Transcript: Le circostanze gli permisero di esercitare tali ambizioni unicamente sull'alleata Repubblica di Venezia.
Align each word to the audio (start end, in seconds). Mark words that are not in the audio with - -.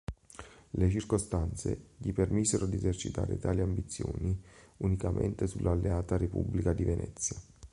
Le 0.71 0.89
circostanze 0.89 1.89
gli 1.97 2.11
permisero 2.11 2.65
di 2.65 2.77
esercitare 2.77 3.37
tali 3.37 3.61
ambizioni 3.61 4.35
unicamente 4.77 5.45
sull'alleata 5.45 6.17
Repubblica 6.17 6.73
di 6.73 6.83
Venezia. 6.83 7.39